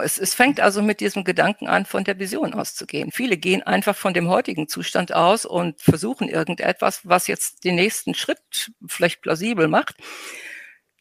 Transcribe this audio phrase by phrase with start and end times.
[0.00, 3.10] Es, es fängt also mit diesem Gedanken an, von der Vision auszugehen.
[3.10, 8.14] Viele gehen einfach von dem heutigen Zustand aus und versuchen irgendetwas, was jetzt den nächsten
[8.14, 9.96] Schritt vielleicht plausibel macht.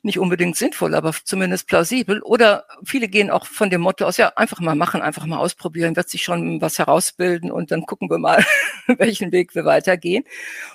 [0.01, 2.21] Nicht unbedingt sinnvoll, aber zumindest plausibel.
[2.21, 5.95] Oder viele gehen auch von dem Motto aus, ja, einfach mal machen, einfach mal ausprobieren,
[5.95, 8.43] wird sich schon was herausbilden und dann gucken wir mal,
[8.87, 10.23] welchen Weg wir weitergehen.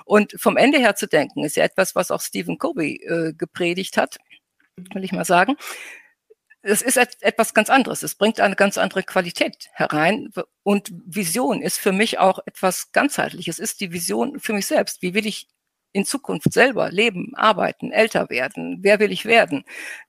[0.05, 3.97] Und vom Ende her zu denken, ist ja etwas, was auch Stephen Covey äh, gepredigt
[3.97, 4.19] hat,
[4.77, 5.57] will ich mal sagen
[6.63, 8.03] es ist etwas ganz anderes.
[8.03, 10.31] Es bringt eine ganz andere Qualität herein.
[10.63, 13.59] Und Vision ist für mich auch etwas ganzheitliches.
[13.59, 15.03] Es ist die Vision für mich selbst.
[15.03, 15.49] Wie will ich
[15.95, 18.79] in Zukunft selber leben, arbeiten, älter werden?
[18.81, 19.65] Wer will ich werden?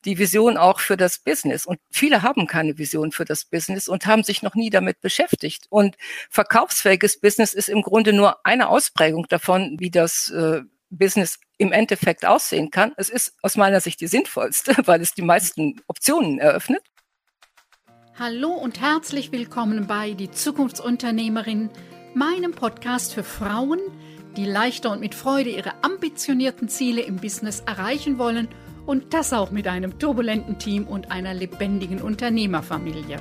[0.05, 1.65] Die Vision auch für das Business.
[1.65, 5.65] Und viele haben keine Vision für das Business und haben sich noch nie damit beschäftigt.
[5.69, 5.97] Und
[6.29, 10.61] verkaufsfähiges Business ist im Grunde nur eine Ausprägung davon, wie das äh,
[10.97, 12.93] Business im Endeffekt aussehen kann.
[12.97, 16.81] Es ist aus meiner Sicht die sinnvollste, weil es die meisten Optionen eröffnet.
[18.17, 21.71] Hallo und herzlich willkommen bei Die Zukunftsunternehmerin,
[22.13, 23.79] meinem Podcast für Frauen,
[24.37, 28.49] die leichter und mit Freude ihre ambitionierten Ziele im Business erreichen wollen
[28.85, 33.17] und das auch mit einem turbulenten Team und einer lebendigen Unternehmerfamilie.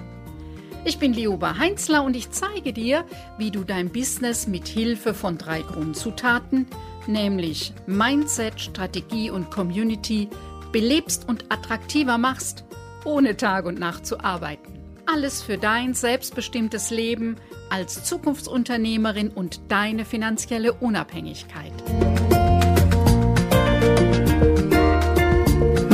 [0.85, 3.07] Ich bin Lioba Heinzler und ich zeige dir,
[3.39, 6.67] wie du dein Business mit Hilfe von drei Grundzutaten–
[7.09, 10.29] nämlich Mindset, Strategie und Community,
[10.73, 12.65] belebst und attraktiver machst,
[13.05, 14.73] ohne Tag und Nacht zu arbeiten.
[15.07, 17.37] Alles für dein selbstbestimmtes Leben
[17.71, 21.73] als Zukunftsunternehmerin und deine finanzielle Unabhängigkeit.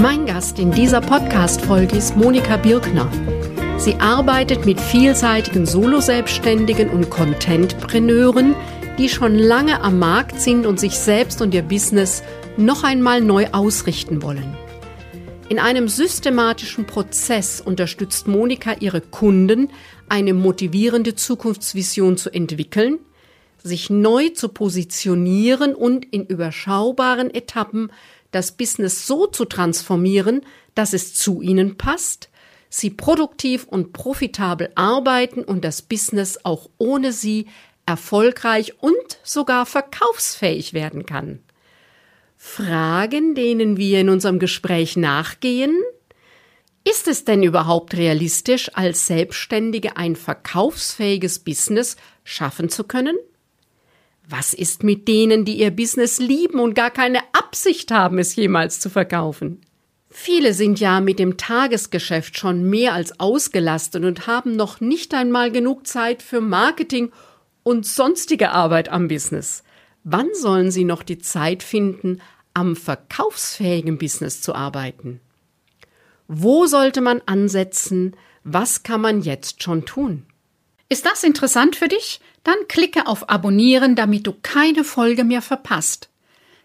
[0.01, 3.11] Mein Gast in dieser Podcast-Folge ist Monika Birkner.
[3.79, 8.55] Sie arbeitet mit vielseitigen Solo-Selbstständigen und Contentpreneuren,
[8.99, 12.25] die schon lange am Markt sind und sich selbst und ihr Business
[12.57, 14.57] noch einmal neu ausrichten wollen.
[15.49, 19.71] In einem systematischen Prozess unterstützt Monika ihre Kunden,
[20.09, 22.99] eine motivierende Zukunftsvision zu entwickeln,
[23.63, 27.93] sich neu zu positionieren und in überschaubaren Etappen
[28.33, 30.43] das Business so zu transformieren,
[30.75, 32.31] dass es zu ihnen passt,
[32.69, 37.47] sie produktiv und profitabel arbeiten und das Business auch ohne sie
[37.89, 41.41] erfolgreich und sogar verkaufsfähig werden kann.
[42.37, 45.75] Fragen, denen wir in unserem Gespräch nachgehen?
[46.85, 53.17] Ist es denn überhaupt realistisch, als Selbstständige ein verkaufsfähiges Business schaffen zu können?
[54.29, 58.81] Was ist mit denen, die ihr Business lieben und gar keine Absicht haben, es jemals
[58.81, 59.63] zu verkaufen?
[60.11, 65.51] Viele sind ja mit dem Tagesgeschäft schon mehr als ausgelastet und haben noch nicht einmal
[65.51, 67.13] genug Zeit für Marketing
[67.69, 69.63] und sonstige Arbeit am Business.
[70.03, 72.23] Wann sollen Sie noch die Zeit finden,
[72.55, 75.21] am verkaufsfähigen Business zu arbeiten?
[76.29, 78.17] Wo sollte man ansetzen?
[78.43, 80.25] Was kann man jetzt schon tun?
[80.89, 82.21] Ist das interessant für dich?
[82.43, 86.09] Dann klicke auf Abonnieren, damit du keine Folge mehr verpasst.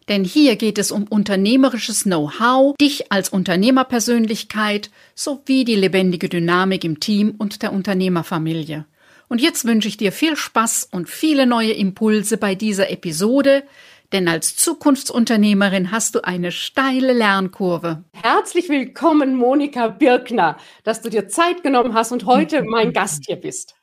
[0.07, 7.01] Denn hier geht es um unternehmerisches Know-how, dich als Unternehmerpersönlichkeit sowie die lebendige Dynamik im
[7.01, 8.85] Team und der Unternehmerfamilie.
[9.33, 13.63] Und jetzt wünsche ich dir viel Spaß und viele neue Impulse bei dieser Episode,
[14.11, 18.03] denn als Zukunftsunternehmerin hast du eine steile Lernkurve.
[18.13, 23.38] Herzlich willkommen, Monika Birkner, dass du dir Zeit genommen hast und heute mein Gast hier
[23.38, 23.73] bist.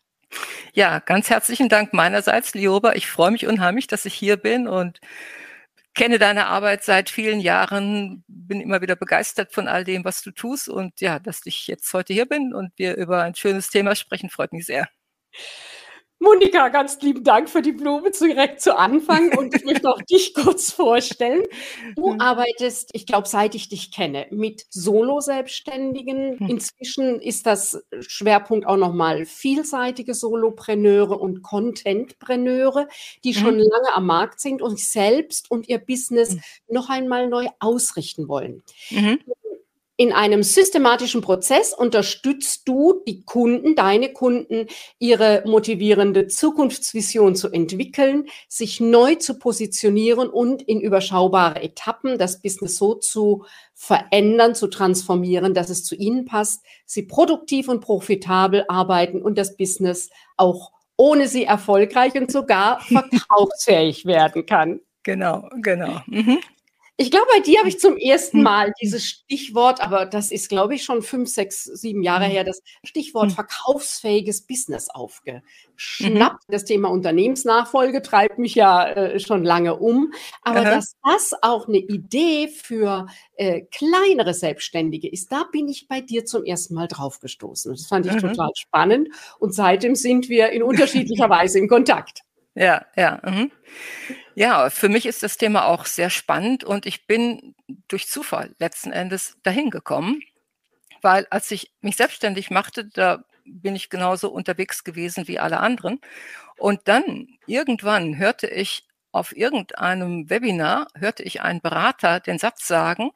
[0.72, 2.92] Ja, ganz herzlichen Dank meinerseits, Lioba.
[2.92, 5.00] Ich freue mich unheimlich, dass ich hier bin und
[5.96, 10.30] kenne deine Arbeit seit vielen Jahren, bin immer wieder begeistert von all dem, was du
[10.30, 10.68] tust.
[10.68, 14.30] Und ja, dass ich jetzt heute hier bin und wir über ein schönes Thema sprechen,
[14.30, 14.86] freut mich sehr.
[16.22, 20.34] Monika, ganz lieben Dank für die Blume direkt zu Anfang und ich möchte auch dich
[20.34, 21.42] kurz vorstellen.
[21.96, 22.20] Du mhm.
[22.20, 26.36] arbeitest, ich glaube, seit ich dich kenne, mit Solo-Selbstständigen.
[26.38, 26.46] Mhm.
[26.46, 32.86] Inzwischen ist das Schwerpunkt auch nochmal vielseitige Solopreneure und Contentpreneure,
[33.24, 33.60] die schon mhm.
[33.62, 36.40] lange am Markt sind und sich selbst und ihr Business mhm.
[36.68, 38.62] noch einmal neu ausrichten wollen.
[38.90, 39.20] Mhm.
[40.00, 44.66] In einem systematischen Prozess unterstützt du die Kunden, deine Kunden,
[44.98, 52.78] ihre motivierende Zukunftsvision zu entwickeln, sich neu zu positionieren und in überschaubare Etappen das Business
[52.78, 53.44] so zu
[53.74, 59.58] verändern, zu transformieren, dass es zu ihnen passt, sie produktiv und profitabel arbeiten und das
[59.58, 60.08] Business
[60.38, 64.80] auch ohne sie erfolgreich und sogar verkaufsfähig werden kann.
[65.02, 66.00] Genau, genau.
[66.06, 66.38] Mhm.
[67.00, 68.44] Ich glaube, bei dir habe ich zum ersten hm.
[68.44, 72.30] Mal dieses Stichwort, aber das ist, glaube ich, schon fünf, sechs, sieben Jahre hm.
[72.30, 73.36] her, das Stichwort hm.
[73.36, 76.46] verkaufsfähiges Business aufgeschnappt.
[76.46, 76.52] Mhm.
[76.52, 80.12] Das Thema Unternehmensnachfolge treibt mich ja äh, schon lange um.
[80.42, 80.74] Aber Aha.
[80.74, 83.06] dass das auch eine Idee für
[83.36, 87.72] äh, kleinere Selbstständige ist, da bin ich bei dir zum ersten Mal drauf gestoßen.
[87.72, 88.18] Das fand ich mhm.
[88.18, 89.08] total spannend.
[89.38, 92.24] Und seitdem sind wir in unterschiedlicher Weise in Kontakt.
[92.54, 93.22] Ja, ja.
[93.24, 93.50] Mhm.
[94.40, 97.54] Ja, für mich ist das Thema auch sehr spannend und ich bin
[97.88, 100.22] durch Zufall letzten Endes dahin gekommen,
[101.02, 106.00] weil als ich mich selbstständig machte, da bin ich genauso unterwegs gewesen wie alle anderen.
[106.56, 113.10] Und dann irgendwann hörte ich auf irgendeinem Webinar, hörte ich einen Berater den Satz sagen,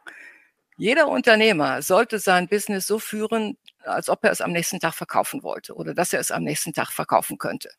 [0.76, 5.42] jeder Unternehmer sollte sein Business so führen, als ob er es am nächsten Tag verkaufen
[5.42, 7.70] wollte oder dass er es am nächsten Tag verkaufen könnte.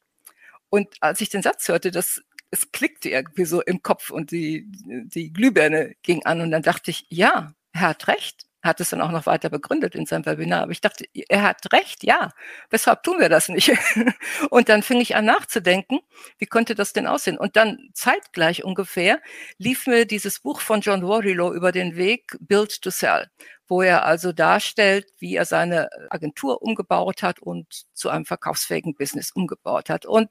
[0.69, 4.65] Und als ich den Satz hörte, das, es klickte irgendwie so im Kopf und die,
[4.67, 9.01] die Glühbirne ging an und dann dachte ich, ja, er hat recht hat es dann
[9.01, 10.63] auch noch weiter begründet in seinem Webinar.
[10.63, 12.31] Aber ich dachte, er hat recht, ja.
[12.71, 13.71] Weshalb tun wir das nicht?
[14.49, 15.99] und dann fing ich an nachzudenken,
[16.39, 17.37] wie könnte das denn aussehen?
[17.37, 19.21] Und dann zeitgleich ungefähr
[19.59, 23.27] lief mir dieses Buch von John Warrilow über den Weg Build to Sell,
[23.67, 29.31] wo er also darstellt, wie er seine Agentur umgebaut hat und zu einem verkaufsfähigen Business
[29.31, 30.07] umgebaut hat.
[30.07, 30.29] Und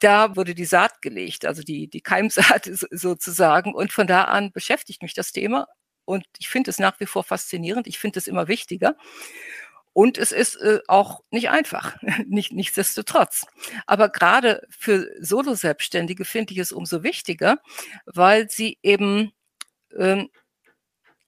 [0.00, 3.74] da wurde die Saat gelegt, also die, die Keimsaat sozusagen.
[3.74, 5.66] Und von da an beschäftigt mich das Thema
[6.04, 7.86] und ich finde es nach wie vor faszinierend.
[7.86, 8.96] Ich finde es immer wichtiger.
[9.92, 11.96] Und es ist äh, auch nicht einfach,
[12.26, 13.46] nicht, nichtsdestotrotz.
[13.86, 17.58] Aber gerade für Solo-Selbstständige finde ich es umso wichtiger,
[18.04, 19.32] weil sie eben
[19.96, 20.30] ähm,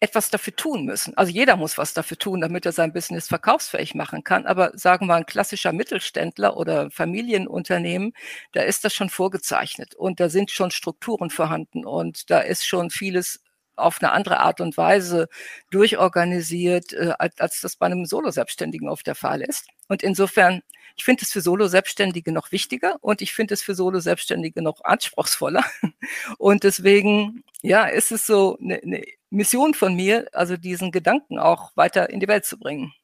[0.01, 1.17] etwas dafür tun müssen.
[1.17, 4.47] Also jeder muss was dafür tun, damit er sein Business verkaufsfähig machen kann.
[4.47, 8.13] Aber sagen wir ein klassischer Mittelständler oder Familienunternehmen,
[8.53, 12.91] da ist das schon vorgezeichnet und da sind schon Strukturen vorhanden und da ist schon
[12.91, 13.41] vieles
[13.77, 15.29] auf eine andere Art und Weise
[15.71, 19.67] durchorganisiert, äh, als, das bei einem Solo-Selbstständigen oft der Fall ist.
[19.89, 20.63] Und insofern,
[20.97, 25.65] ich finde es für Solo-Selbstständige noch wichtiger und ich finde es für Solo-Selbstständige noch anspruchsvoller.
[26.39, 31.77] Und deswegen, ja, ist es so eine, eine Mission von mir, also diesen Gedanken auch
[31.77, 32.95] weiter in die Welt zu bringen.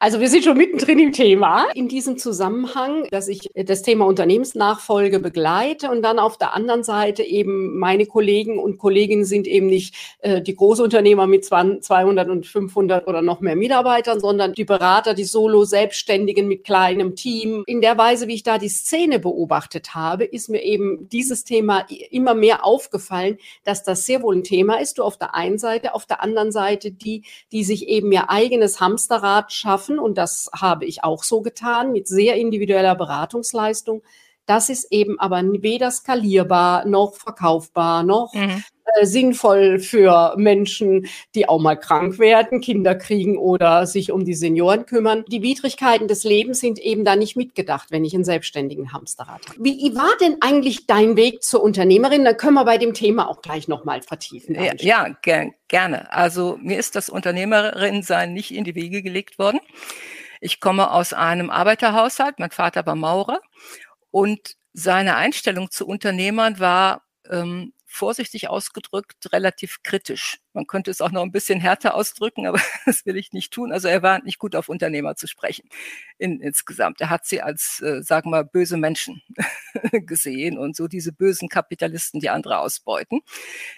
[0.00, 1.66] Also wir sind schon mittendrin im Thema.
[1.74, 7.24] In diesem Zusammenhang, dass ich das Thema Unternehmensnachfolge begleite und dann auf der anderen Seite
[7.24, 13.08] eben meine Kollegen und Kolleginnen sind eben nicht äh, die Großunternehmer mit 200 und 500
[13.08, 17.64] oder noch mehr Mitarbeitern, sondern die Berater, die Solo-Selbstständigen mit kleinem Team.
[17.66, 21.84] In der Weise, wie ich da die Szene beobachtet habe, ist mir eben dieses Thema
[22.10, 24.98] immer mehr aufgefallen, dass das sehr wohl ein Thema ist.
[24.98, 28.80] Du auf der einen Seite, auf der anderen Seite die, die sich eben ihr eigenes
[28.80, 34.02] Hamsterrad schaffen, und das habe ich auch so getan, mit sehr individueller Beratungsleistung.
[34.46, 38.64] Das ist eben aber weder skalierbar noch verkaufbar noch mhm.
[38.96, 44.34] Äh, sinnvoll für Menschen, die auch mal krank werden, Kinder kriegen oder sich um die
[44.34, 45.24] Senioren kümmern.
[45.28, 49.58] Die Widrigkeiten des Lebens sind eben da nicht mitgedacht, wenn ich einen selbstständigen Hamsterrad habe.
[49.58, 52.24] Wie war denn eigentlich dein Weg zur Unternehmerin?
[52.24, 54.54] Dann können wir bei dem Thema auch gleich nochmal vertiefen.
[54.54, 56.12] Ja, ja ger gerne.
[56.12, 59.60] Also mir ist das Unternehmerin-Sein nicht in die Wege gelegt worden.
[60.40, 62.38] Ich komme aus einem Arbeiterhaushalt.
[62.38, 63.40] Mein Vater war Maurer
[64.10, 70.38] und seine Einstellung zu Unternehmern war ähm, vorsichtig ausgedrückt relativ kritisch.
[70.52, 73.72] Man könnte es auch noch ein bisschen härter ausdrücken, aber das will ich nicht tun.
[73.72, 75.68] Also er war nicht gut auf Unternehmer zu sprechen
[76.18, 77.00] in, insgesamt.
[77.00, 79.22] Er hat sie als, äh, sagen wir, böse Menschen
[79.92, 83.20] gesehen und so diese bösen Kapitalisten, die andere ausbeuten.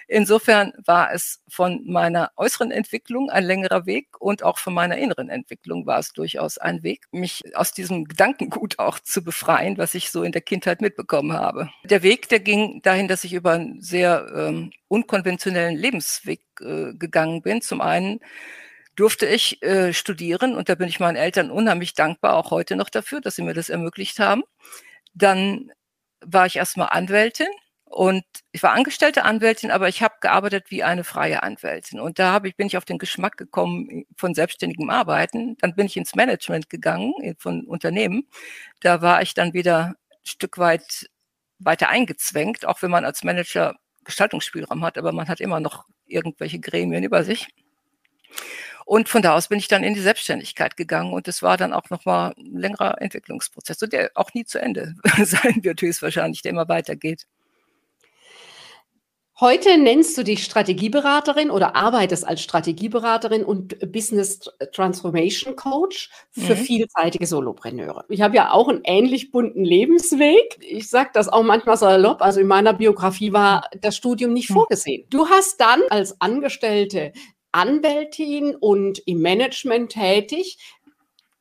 [0.07, 5.29] Insofern war es von meiner äußeren Entwicklung ein längerer Weg und auch von meiner inneren
[5.29, 10.09] Entwicklung war es durchaus ein Weg, mich aus diesem Gedankengut auch zu befreien, was ich
[10.09, 11.69] so in der Kindheit mitbekommen habe.
[11.83, 17.41] Der Weg, der ging dahin, dass ich über einen sehr ähm, unkonventionellen Lebensweg äh, gegangen
[17.41, 17.61] bin.
[17.61, 18.19] Zum einen
[18.95, 22.89] durfte ich äh, studieren und da bin ich meinen Eltern unheimlich dankbar, auch heute noch
[22.89, 24.43] dafür, dass sie mir das ermöglicht haben.
[25.13, 25.71] Dann
[26.21, 27.47] war ich erstmal Anwältin
[27.85, 31.99] und ich war angestellte Anwältin, aber ich habe gearbeitet wie eine freie Anwältin.
[31.99, 35.57] Und da hab ich, bin ich auf den Geschmack gekommen von selbstständigem Arbeiten.
[35.59, 38.27] Dann bin ich ins Management gegangen von Unternehmen.
[38.81, 41.09] Da war ich dann wieder ein Stück weit
[41.59, 46.59] weiter eingezwängt, auch wenn man als Manager Gestaltungsspielraum hat, aber man hat immer noch irgendwelche
[46.59, 47.47] Gremien über sich.
[48.85, 51.73] Und von da aus bin ich dann in die Selbstständigkeit gegangen und es war dann
[51.73, 56.67] auch nochmal ein längerer Entwicklungsprozess, der auch nie zu Ende sein wird, höchstwahrscheinlich, der immer
[56.67, 57.25] weitergeht.
[59.41, 64.39] Heute nennst du dich Strategieberaterin oder arbeitest als Strategieberaterin und Business
[64.71, 66.59] Transformation Coach für mhm.
[66.59, 68.05] vielseitige Solopreneure.
[68.09, 70.59] Ich habe ja auch einen ähnlich bunten Lebensweg.
[70.59, 72.21] Ich sage das auch manchmal salopp.
[72.21, 74.53] Also in meiner Biografie war das Studium nicht mhm.
[74.53, 75.07] vorgesehen.
[75.09, 77.11] Du hast dann als Angestellte
[77.51, 80.59] Anwältin und im Management tätig,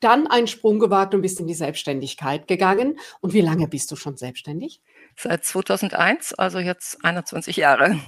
[0.00, 2.99] dann einen Sprung gewagt und bist in die Selbstständigkeit gegangen.
[3.21, 4.80] Und wie lange bist du schon selbstständig?
[5.23, 8.00] Seit 2001, also jetzt 21 Jahre.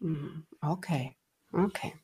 [0.00, 0.46] Mhm.
[0.60, 1.16] Okay,
[1.50, 1.94] okay.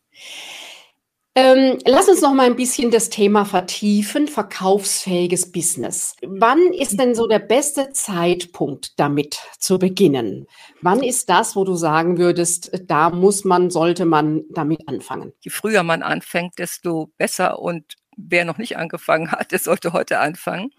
[1.36, 6.14] Ähm, lass uns noch mal ein bisschen das Thema vertiefen, verkaufsfähiges Business.
[6.22, 10.46] Wann ist denn so der beste Zeitpunkt damit zu beginnen?
[10.80, 15.32] Wann ist das, wo du sagen würdest, da muss man, sollte man damit anfangen?
[15.40, 20.18] Je früher man anfängt, desto besser und wer noch nicht angefangen hat, der sollte heute
[20.18, 20.70] anfangen.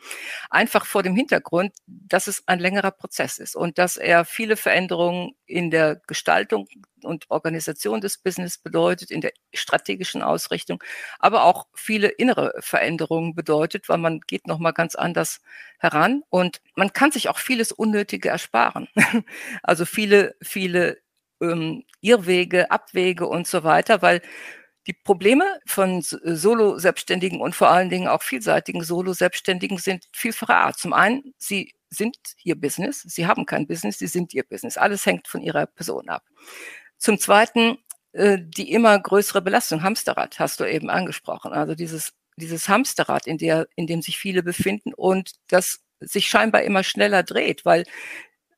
[0.50, 5.32] Einfach vor dem Hintergrund, dass es ein längerer Prozess ist und dass er viele Veränderungen
[5.46, 6.68] in der Gestaltung
[7.04, 10.84] und Organisation des Business bedeutet, in der strategischen Ausrichtung,
[11.20, 15.40] aber auch viele innere Veränderungen bedeutet, weil man geht nochmal ganz anders
[15.80, 18.88] heran und man kann sich auch vieles Unnötige ersparen.
[19.64, 20.98] also viele, viele
[21.42, 24.22] ähm, Irrwege, Abwege und so weiter, weil
[24.88, 30.78] die Probleme von äh, Solo-Selbstständigen und vor allen Dingen auch vielseitigen Solo-Selbstständigen sind vielfacher Art.
[30.78, 34.78] Zum einen, sie sind ihr Business, sie haben kein Business, sie sind ihr Business.
[34.78, 36.24] Alles hängt von ihrer Person ab.
[36.98, 37.78] Zum zweiten,
[38.14, 41.54] äh, die immer größere Belastung, Hamsterrad, hast du eben angesprochen.
[41.54, 46.64] Also dieses, dieses Hamsterrad, in, der, in dem sich viele befinden und das sich scheinbar
[46.64, 47.86] immer schneller dreht, weil,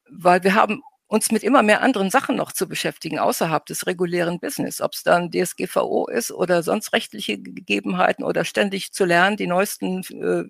[0.10, 4.40] weil wir haben uns mit immer mehr anderen Sachen noch zu beschäftigen, außerhalb des regulären
[4.40, 9.48] Business, ob es dann DSGVO ist oder sonst rechtliche Gegebenheiten oder ständig zu lernen, die
[9.48, 10.44] neuesten äh,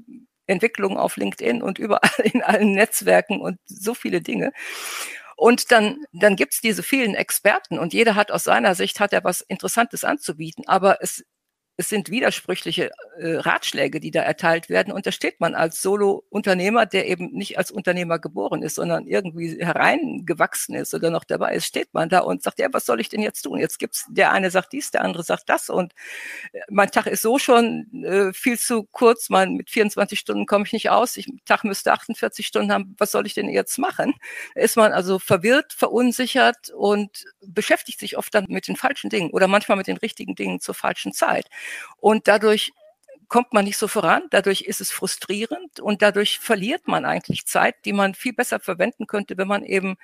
[0.47, 4.51] Entwicklungen auf LinkedIn und überall in allen Netzwerken und so viele Dinge.
[5.35, 9.23] Und dann, dann gibt's diese vielen Experten und jeder hat aus seiner Sicht hat er
[9.23, 11.23] was Interessantes anzubieten, aber es
[11.79, 14.91] es sind widersprüchliche äh, Ratschläge, die da erteilt werden.
[14.91, 19.63] Und da steht man als Solo-Unternehmer, der eben nicht als Unternehmer geboren ist, sondern irgendwie
[19.63, 23.09] hereingewachsen ist oder noch dabei ist, steht man da und sagt, ja, was soll ich
[23.09, 23.59] denn jetzt tun?
[23.59, 25.93] Jetzt gibt's, der eine sagt dies, der andere sagt das und
[26.51, 30.65] äh, mein Tag ist so schon äh, viel zu kurz, mein, mit 24 Stunden komme
[30.65, 34.15] ich nicht aus, ich, Tag müsste 48 Stunden haben, was soll ich denn jetzt machen?
[34.55, 39.47] Ist man also verwirrt, verunsichert und beschäftigt sich oft dann mit den falschen Dingen oder
[39.47, 41.47] manchmal mit den richtigen Dingen zur falschen Zeit.
[41.97, 42.71] Und dadurch
[43.27, 47.75] kommt man nicht so voran, dadurch ist es frustrierend und dadurch verliert man eigentlich Zeit,
[47.85, 49.97] die man viel besser verwenden könnte, wenn man eben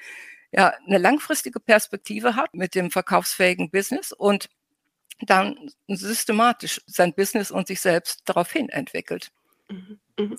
[0.52, 4.50] ja eine langfristige Perspektive hat mit dem verkaufsfähigen Business und
[5.22, 9.32] dann systematisch sein Business und sich selbst daraufhin entwickelt.
[9.70, 10.00] Mhm.
[10.20, 10.38] Mhm.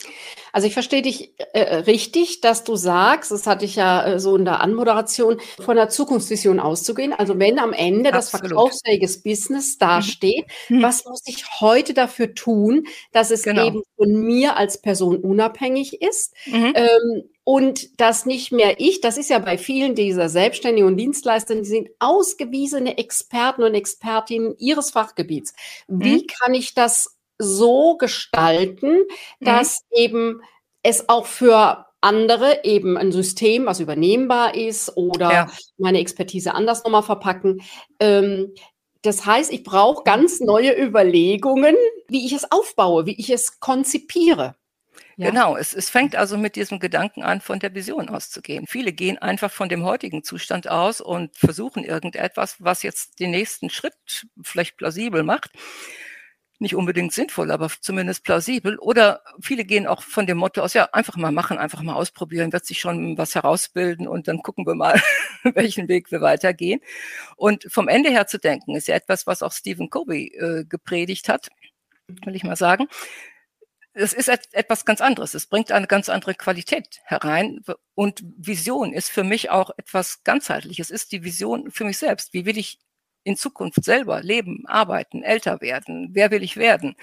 [0.53, 4.21] Also ich verstehe dich äh, äh, richtig, dass du sagst, das hatte ich ja äh,
[4.21, 7.13] so in der Anmoderation, von der Zukunftsvision auszugehen.
[7.13, 8.15] Also wenn am Ende Absolut.
[8.15, 10.81] das verkaufsfähiges Business dasteht, mhm.
[10.81, 13.67] was muss ich heute dafür tun, dass es genau.
[13.67, 16.35] eben von mir als Person unabhängig ist?
[16.47, 16.73] Mhm.
[16.77, 21.55] Ähm, und dass nicht mehr ich, das ist ja bei vielen dieser Selbstständigen und Dienstleister,
[21.55, 25.53] die sind ausgewiesene Experten und Expertinnen ihres Fachgebiets.
[25.87, 26.27] Wie mhm.
[26.27, 28.99] kann ich das so gestalten,
[29.41, 29.45] mhm.
[29.45, 29.99] dass mhm.
[29.99, 30.41] eben
[30.83, 35.47] es auch für andere eben ein System, was übernehmbar ist oder ja.
[35.79, 37.63] meine Expertise anders nochmal verpacken.
[37.99, 38.53] Ähm,
[39.01, 41.77] das heißt, ich brauche ganz neue Überlegungen,
[42.09, 44.55] wie ich es aufbaue, wie ich es konzipiere.
[45.17, 45.31] Ja.
[45.31, 48.67] Genau, es, es fängt also mit diesem Gedanken an, von der Vision auszugehen.
[48.67, 53.71] Viele gehen einfach von dem heutigen Zustand aus und versuchen irgendetwas, was jetzt den nächsten
[53.71, 55.51] Schritt vielleicht plausibel macht
[56.65, 58.77] nicht unbedingt sinnvoll, aber zumindest plausibel.
[58.79, 62.53] Oder viele gehen auch von dem Motto aus, ja, einfach mal machen, einfach mal ausprobieren,
[62.53, 65.01] wird sich schon was herausbilden und dann gucken wir mal,
[65.55, 66.81] welchen Weg wir weitergehen.
[67.37, 71.29] Und vom Ende her zu denken, ist ja etwas, was auch Stephen Covey äh, gepredigt
[71.29, 71.49] hat,
[72.09, 72.89] will ich mal sagen.
[73.97, 75.35] Es ist etwas ganz anderes.
[75.35, 77.61] Es bringt eine ganz andere Qualität herein.
[77.95, 80.91] Und Vision ist für mich auch etwas ganzheitliches.
[80.91, 82.33] Es ist die Vision für mich selbst.
[82.33, 82.81] Wie will ich
[83.25, 86.11] in Zukunft selber leben, arbeiten, älter werden?
[86.13, 86.95] Wer will ich werden?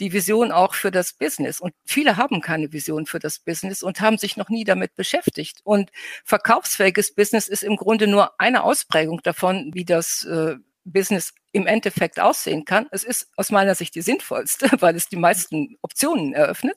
[0.00, 1.60] Die Vision auch für das Business.
[1.60, 5.60] Und viele haben keine Vision für das Business und haben sich noch nie damit beschäftigt.
[5.64, 5.90] Und
[6.24, 10.56] verkaufsfähiges Business ist im Grunde nur eine Ausprägung davon, wie das äh,
[10.92, 12.86] Business im Endeffekt aussehen kann.
[12.90, 16.76] Es ist aus meiner Sicht die sinnvollste, weil es die meisten Optionen eröffnet.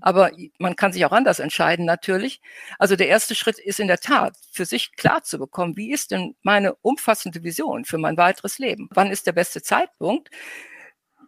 [0.00, 2.40] Aber man kann sich auch anders entscheiden, natürlich.
[2.78, 6.10] Also der erste Schritt ist in der Tat, für sich klar zu bekommen, wie ist
[6.10, 8.88] denn meine umfassende Vision für mein weiteres Leben?
[8.92, 10.30] Wann ist der beste Zeitpunkt?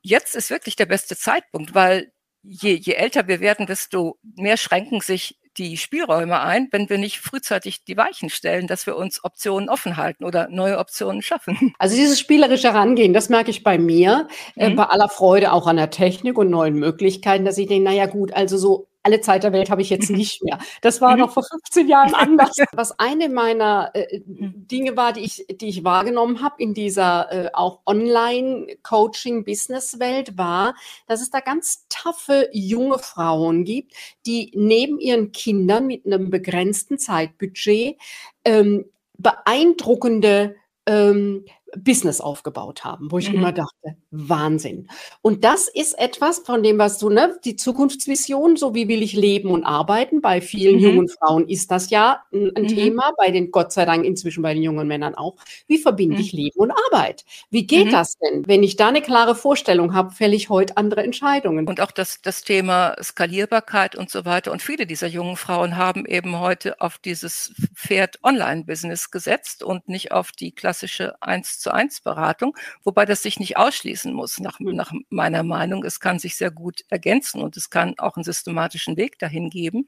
[0.03, 5.01] Jetzt ist wirklich der beste Zeitpunkt, weil je, je älter wir werden, desto mehr schränken
[5.01, 9.69] sich die Spielräume ein, wenn wir nicht frühzeitig die Weichen stellen, dass wir uns Optionen
[9.69, 11.57] offen halten oder neue Optionen schaffen.
[11.79, 14.73] Also dieses spielerische Herangehen, das merke ich bei mir, äh, mhm.
[14.73, 18.07] äh, bei aller Freude auch an der Technik und neuen Möglichkeiten, dass ich denke, naja
[18.07, 20.59] gut, also so alle Zeit der Welt habe ich jetzt nicht mehr.
[20.83, 22.59] Das war noch vor 15 Jahren anders.
[22.73, 27.49] Was eine meiner äh, Dinge war, die ich, die ich wahrgenommen habe in dieser äh,
[27.55, 30.75] auch Online-Coaching-Business-Welt, war,
[31.07, 33.95] dass es da ganz taffe junge Frauen gibt,
[34.27, 37.97] die neben ihren Kindern mit einem begrenzten Zeitbudget
[38.45, 38.85] ähm,
[39.17, 41.47] beeindruckende ähm,
[41.77, 43.37] Business aufgebaut haben, wo ich mhm.
[43.37, 44.89] immer dachte, Wahnsinn.
[45.21, 49.13] Und das ist etwas von dem, was du, ne, die Zukunftsvision, so wie will ich
[49.13, 50.21] leben und arbeiten.
[50.21, 50.83] Bei vielen mhm.
[50.83, 52.69] jungen Frauen ist das ja ein, ein mhm.
[52.69, 55.37] Thema, bei den, Gott sei Dank inzwischen bei den jungen Männern auch.
[55.67, 56.21] Wie verbinde mhm.
[56.23, 57.25] ich Leben und Arbeit?
[57.51, 57.93] Wie geht mhm.
[57.93, 58.47] das denn?
[58.47, 61.67] Wenn ich da eine klare Vorstellung habe, fälle ich heute andere Entscheidungen.
[61.69, 64.53] Und auch das, das Thema Skalierbarkeit und so weiter.
[64.53, 70.13] Und viele dieser jungen Frauen haben eben heute auf dieses Pferd Online-Business gesetzt und nicht
[70.13, 74.75] auf die klassische 1 zu eins Beratung, wobei das sich nicht ausschließen muss, nach, hm.
[74.75, 75.85] nach meiner Meinung.
[75.85, 79.87] Es kann sich sehr gut ergänzen und es kann auch einen systematischen Weg dahin geben.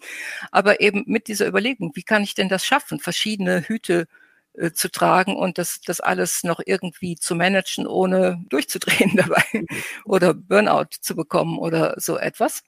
[0.51, 4.07] Aber eben mit dieser Überlegung, wie kann ich denn das schaffen, verschiedene Hüte
[4.55, 9.67] äh, zu tragen und das, das alles noch irgendwie zu managen, ohne durchzudrehen dabei mhm.
[10.05, 12.63] oder Burnout zu bekommen oder so etwas.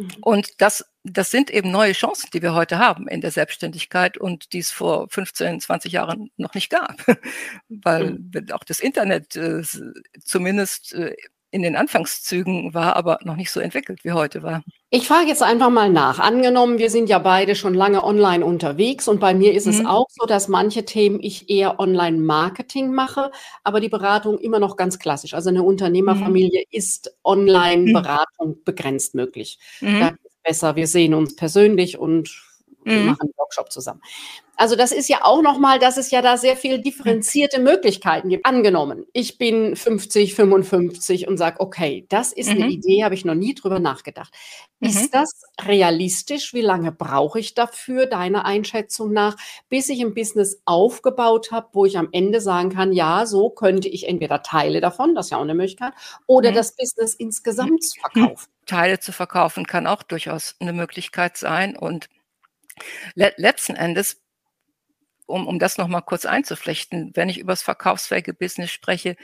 [0.00, 0.08] Mhm.
[0.22, 4.52] Und das, das sind eben neue Chancen, die wir heute haben in der Selbstständigkeit und
[4.52, 6.96] die es vor 15, 20 Jahren noch nicht gab,
[7.68, 8.18] weil
[8.52, 9.62] auch das Internet äh,
[10.24, 11.14] zumindest äh,
[11.50, 14.62] in den Anfangszügen war, aber noch nicht so entwickelt wie heute war.
[14.92, 16.18] Ich frage jetzt einfach mal nach.
[16.18, 19.72] Angenommen, wir sind ja beide schon lange online unterwegs und bei mir ist mhm.
[19.72, 23.30] es auch so, dass manche Themen ich eher Online-Marketing mache,
[23.62, 25.34] aber die Beratung immer noch ganz klassisch.
[25.34, 26.76] Also eine Unternehmerfamilie mhm.
[26.76, 28.64] ist Online-Beratung mhm.
[28.64, 29.60] begrenzt möglich.
[29.80, 30.00] Mhm.
[30.00, 32.49] Da ist besser, wir sehen uns persönlich und
[32.84, 33.06] mhm.
[33.06, 34.00] machen einen Workshop zusammen.
[34.60, 38.44] Also das ist ja auch nochmal, dass es ja da sehr viel differenzierte Möglichkeiten gibt.
[38.44, 42.64] Angenommen, ich bin 50, 55 und sage, okay, das ist mhm.
[42.64, 44.34] eine Idee, habe ich noch nie drüber nachgedacht.
[44.80, 44.88] Mhm.
[44.88, 46.52] Ist das realistisch?
[46.52, 49.38] Wie lange brauche ich dafür, deiner Einschätzung nach,
[49.70, 53.88] bis ich ein Business aufgebaut habe, wo ich am Ende sagen kann, ja, so könnte
[53.88, 55.94] ich entweder Teile davon, das ist ja auch eine Möglichkeit,
[56.26, 56.56] oder mhm.
[56.56, 58.50] das Business insgesamt verkaufen?
[58.66, 62.08] Teile zu verkaufen kann auch durchaus eine Möglichkeit sein und
[63.14, 64.22] le letzten Endes
[65.26, 69.16] um, um das nochmal kurz einzuflechten, wenn ich über das verkaufsfähige Business spreche,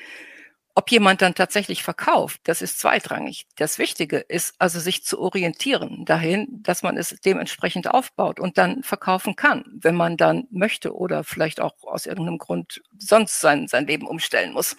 [0.78, 3.46] ob jemand dann tatsächlich verkauft, das ist zweitrangig.
[3.56, 8.82] Das Wichtige ist also, sich zu orientieren dahin, dass man es dementsprechend aufbaut und dann
[8.82, 13.86] verkaufen kann, wenn man dann möchte oder vielleicht auch aus irgendeinem Grund sonst sein, sein
[13.86, 14.76] Leben umstellen muss.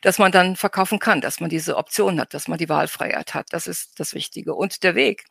[0.00, 3.48] Dass man dann verkaufen kann, dass man diese Option hat, dass man die Wahlfreiheit hat.
[3.50, 4.54] Das ist das Wichtige.
[4.54, 5.26] Und der Weg.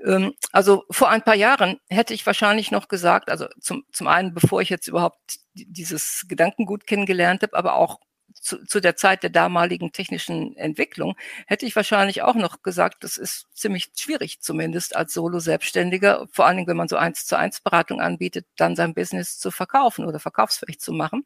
[0.00, 4.34] Ähm, also vor ein paar Jahren hätte ich wahrscheinlich noch gesagt, also zum, zum einen,
[4.34, 8.00] bevor ich jetzt überhaupt dieses Gedankengut kennengelernt habe, aber auch
[8.34, 13.16] zu, zu der Zeit der damaligen technischen Entwicklung, hätte ich wahrscheinlich auch noch gesagt, das
[13.16, 17.60] ist ziemlich schwierig, zumindest als Solo-Selbstständiger, vor allen Dingen, wenn man so eins zu eins
[17.60, 21.24] Beratung anbietet, dann sein Business zu verkaufen oder verkaufsfähig zu machen.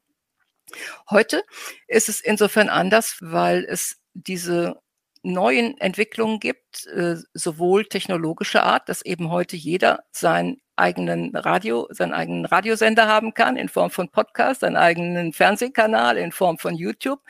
[1.10, 1.42] Heute
[1.86, 4.80] ist es insofern anders, weil es diese
[5.22, 12.14] neuen Entwicklungen gibt, äh, sowohl technologischer Art, dass eben heute jeder seinen eigenen Radio, seinen
[12.14, 17.20] eigenen Radiosender haben kann in Form von Podcast, seinen eigenen Fernsehkanal in Form von YouTube,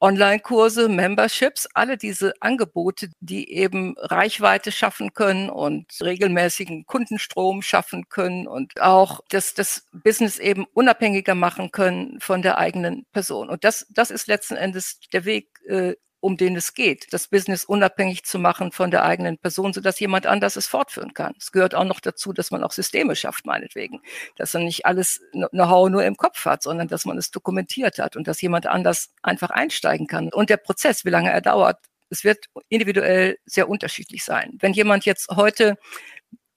[0.00, 8.46] Online-Kurse, Memberships, alle diese Angebote, die eben Reichweite schaffen können und regelmäßigen Kundenstrom schaffen können
[8.46, 13.50] und auch das, das Business eben unabhängiger machen können von der eigenen Person.
[13.50, 17.66] Und das, das ist letzten Endes der Weg, äh, um den es geht, das Business
[17.66, 21.34] unabhängig zu machen von der eigenen Person, sodass jemand anders es fortführen kann.
[21.38, 24.00] Es gehört auch noch dazu, dass man auch Systeme schafft, meinetwegen.
[24.36, 28.16] Dass man nicht alles Know-how nur im Kopf hat, sondern dass man es dokumentiert hat
[28.16, 30.32] und dass jemand anders einfach einsteigen kann.
[30.32, 34.56] Und der Prozess, wie lange er dauert, es wird individuell sehr unterschiedlich sein.
[34.60, 35.76] Wenn jemand jetzt heute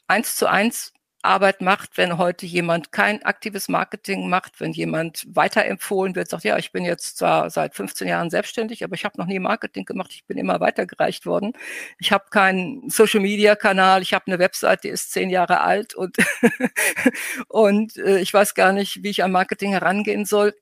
[0.08, 6.16] eins zu eins Arbeit macht, wenn heute jemand kein aktives Marketing macht, wenn jemand weiterempfohlen
[6.16, 9.26] wird, sagt, ja, ich bin jetzt zwar seit 15 Jahren selbstständig, aber ich habe noch
[9.26, 11.54] nie Marketing gemacht, ich bin immer weitergereicht worden.
[12.00, 16.18] Ich habe keinen Social-Media-Kanal, ich habe eine Website, die ist zehn Jahre alt und,
[17.48, 20.54] und äh, ich weiß gar nicht, wie ich an Marketing herangehen soll.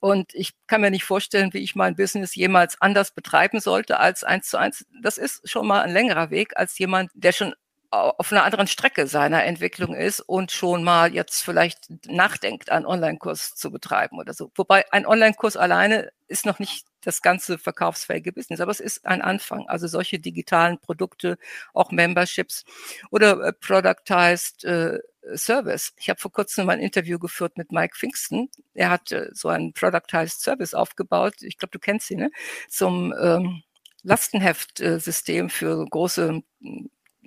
[0.00, 4.24] Und ich kann mir nicht vorstellen, wie ich mein Business jemals anders betreiben sollte als
[4.24, 4.86] eins zu eins.
[5.02, 7.54] Das ist schon mal ein längerer Weg als jemand, der schon
[7.94, 13.54] auf einer anderen Strecke seiner Entwicklung ist und schon mal jetzt vielleicht nachdenkt, einen Online-Kurs
[13.54, 14.50] zu betreiben oder so.
[14.54, 19.22] Wobei ein Online-Kurs alleine ist noch nicht das ganze verkaufsfähige Business, aber es ist ein
[19.22, 19.68] Anfang.
[19.68, 21.38] Also solche digitalen Produkte,
[21.72, 22.64] auch Memberships
[23.10, 24.98] oder äh, Productized äh,
[25.34, 25.92] Service.
[25.98, 28.50] Ich habe vor kurzem ein Interview geführt mit Mike Pfingsten.
[28.74, 31.34] Er hat äh, so einen Productized Service aufgebaut.
[31.42, 32.30] Ich glaube, du kennst ihn, ne?
[32.68, 33.62] Zum ähm,
[34.02, 36.42] Lastenheftsystem für große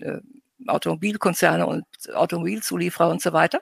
[0.02, 0.20] äh,
[0.66, 3.62] Automobilkonzerne und Automobilzulieferer und so weiter.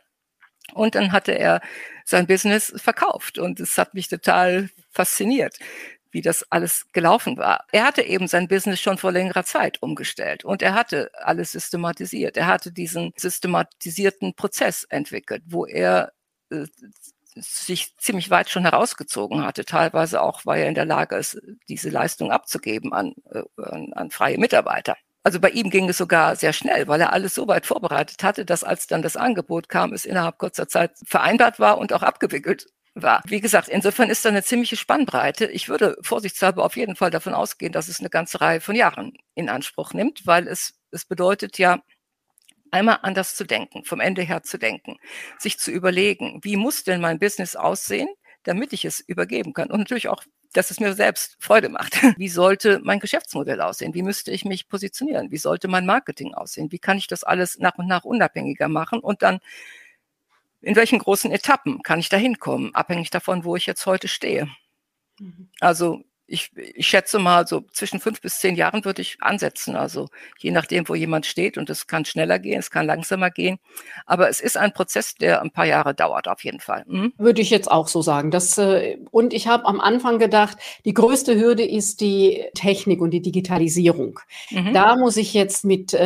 [0.73, 1.61] Und dann hatte er
[2.05, 5.59] sein Business verkauft und es hat mich total fasziniert,
[6.11, 7.65] wie das alles gelaufen war.
[7.71, 12.37] Er hatte eben sein Business schon vor längerer Zeit umgestellt und er hatte alles systematisiert.
[12.37, 16.13] Er hatte diesen systematisierten Prozess entwickelt, wo er
[16.49, 16.65] äh,
[17.35, 21.89] sich ziemlich weit schon herausgezogen hatte, teilweise auch, weil er in der Lage ist, diese
[21.89, 23.43] Leistung abzugeben an, äh,
[23.93, 24.95] an freie Mitarbeiter.
[25.25, 28.45] Also bei ihm ging es sogar sehr schnell, weil er alles so weit vorbereitet hatte,
[28.45, 32.67] dass als dann das Angebot kam, es innerhalb kurzer Zeit vereinbart war und auch abgewickelt
[32.93, 33.23] war.
[33.25, 35.47] Wie gesagt, insofern ist da eine ziemliche Spannbreite.
[35.47, 39.13] Ich würde vorsichtshalber auf jeden Fall davon ausgehen, dass es eine ganze Reihe von Jahren
[39.33, 41.81] in Anspruch nimmt, weil es, es bedeutet ja,
[42.69, 44.97] einmal anders zu denken, vom Ende her zu denken,
[45.39, 48.09] sich zu überlegen, wie muss denn mein Business aussehen,
[48.43, 50.23] damit ich es übergeben kann und natürlich auch
[50.57, 52.01] dass es mir selbst Freude macht.
[52.17, 53.93] Wie sollte mein Geschäftsmodell aussehen?
[53.93, 55.31] Wie müsste ich mich positionieren?
[55.31, 56.71] Wie sollte mein Marketing aussehen?
[56.71, 58.99] Wie kann ich das alles nach und nach unabhängiger machen?
[58.99, 59.39] Und dann,
[60.61, 62.73] in welchen großen Etappen kann ich da hinkommen?
[62.73, 64.47] Abhängig davon, wo ich jetzt heute stehe.
[65.19, 65.49] Mhm.
[65.59, 69.75] Also ich, ich schätze mal, so zwischen fünf bis zehn Jahren würde ich ansetzen.
[69.75, 70.09] Also
[70.39, 71.57] je nachdem, wo jemand steht.
[71.57, 73.59] Und es kann schneller gehen, es kann langsamer gehen.
[74.05, 76.83] Aber es ist ein Prozess, der ein paar Jahre dauert, auf jeden Fall.
[76.87, 77.13] Mhm.
[77.17, 78.31] Würde ich jetzt auch so sagen.
[78.31, 83.11] Das, äh, und ich habe am Anfang gedacht, die größte Hürde ist die Technik und
[83.11, 84.19] die Digitalisierung.
[84.49, 84.73] Mhm.
[84.73, 85.99] Da muss ich jetzt mit äh,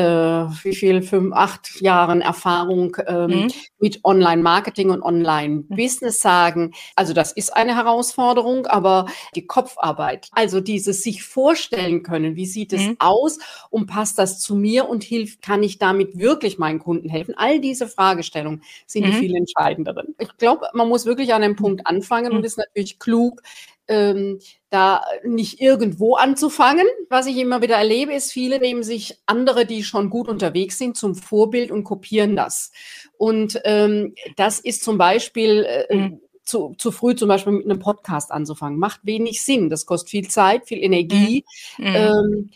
[0.64, 3.52] wie viel, fünf, acht Jahren Erfahrung ähm, mhm.
[3.80, 6.74] mit Online-Marketing und Online-Business sagen.
[6.96, 9.06] Also das ist eine Herausforderung, aber
[9.36, 10.30] die Kopfarbeit Arbeit.
[10.32, 12.96] Also dieses sich vorstellen können, wie sieht es mhm.
[13.00, 17.36] aus und passt das zu mir und hilft, kann ich damit wirklich meinen Kunden helfen?
[17.38, 19.12] All diese Fragestellungen sind mhm.
[19.12, 20.16] die viel entscheidenderen.
[20.20, 22.38] Ich glaube, man muss wirklich an einem Punkt anfangen mhm.
[22.38, 23.42] und ist natürlich klug,
[23.88, 26.86] ähm, da nicht irgendwo anzufangen.
[27.10, 30.96] Was ich immer wieder erlebe, ist, viele nehmen sich andere, die schon gut unterwegs sind,
[30.96, 32.72] zum Vorbild und kopieren das.
[33.18, 36.20] Und ähm, das ist zum Beispiel äh, mhm
[36.50, 38.80] zu, zu früh zum Beispiel mit einem Podcast anzufangen.
[38.80, 39.70] Macht wenig Sinn.
[39.70, 41.46] Das kostet viel Zeit, viel Energie.
[41.78, 41.86] Mhm.
[41.86, 42.50] Ähm,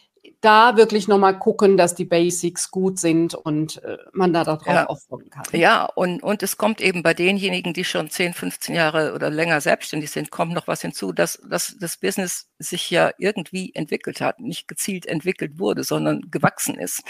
[0.43, 4.85] da wirklich nochmal gucken, dass die Basics gut sind und äh, man da darauf ja.
[4.85, 5.43] aufbauen kann.
[5.53, 9.61] Ja, und, und es kommt eben bei denjenigen, die schon 10, 15 Jahre oder länger
[9.61, 14.39] selbstständig sind, kommt noch was hinzu, dass, dass das Business sich ja irgendwie entwickelt hat,
[14.39, 17.03] nicht gezielt entwickelt wurde, sondern gewachsen ist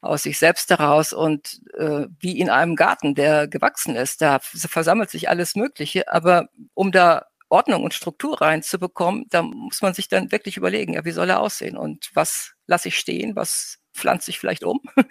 [0.00, 4.20] aus sich selbst heraus und äh, wie in einem Garten, der gewachsen ist.
[4.20, 9.94] Da versammelt sich alles Mögliche, aber um da Ordnung und Struktur reinzubekommen, da muss man
[9.94, 13.78] sich dann wirklich überlegen, ja, wie soll er aussehen und was lasse ich stehen, was
[13.94, 15.04] pflanze ich vielleicht um, mhm.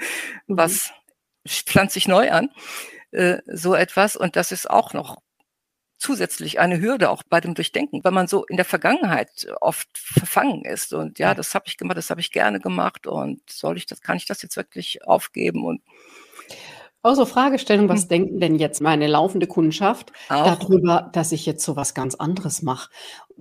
[0.47, 0.91] was
[1.47, 2.49] pflanze ich neu an,
[3.11, 4.15] äh, so etwas.
[4.15, 5.17] Und das ist auch noch
[5.97, 10.65] zusätzlich eine Hürde auch bei dem Durchdenken, weil man so in der Vergangenheit oft verfangen
[10.65, 13.85] ist und ja, das habe ich gemacht, das habe ich gerne gemacht und soll ich
[13.85, 15.81] das, kann ich das jetzt wirklich aufgeben und
[17.13, 18.07] so Fragestellung, was hm.
[18.09, 20.57] denken denn jetzt meine laufende Kundschaft auch.
[20.57, 22.89] darüber, dass ich jetzt so was ganz anderes mache?